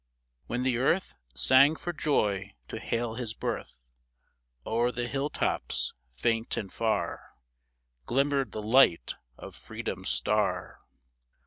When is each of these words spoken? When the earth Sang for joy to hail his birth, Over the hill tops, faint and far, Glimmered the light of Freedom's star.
When 0.47 0.63
the 0.63 0.79
earth 0.79 1.13
Sang 1.35 1.75
for 1.75 1.93
joy 1.93 2.55
to 2.69 2.79
hail 2.79 3.13
his 3.13 3.35
birth, 3.35 3.77
Over 4.65 4.91
the 4.91 5.07
hill 5.07 5.29
tops, 5.29 5.93
faint 6.15 6.57
and 6.57 6.73
far, 6.73 7.33
Glimmered 8.07 8.51
the 8.51 8.63
light 8.63 9.13
of 9.37 9.55
Freedom's 9.55 10.09
star. 10.09 10.79